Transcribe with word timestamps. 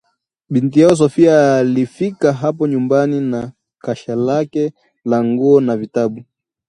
Binti 0.49 0.79
yao 0.79 0.95
Sofia 0.95 1.57
alifika 1.57 2.33
hapo 2.33 2.67
nyumbani 2.67 3.19
na 3.21 3.51
kasha 3.79 4.15
lake 4.15 4.73
la 5.05 5.23
nguo 5.23 5.61
na 5.61 5.77
vitabu 5.77 6.23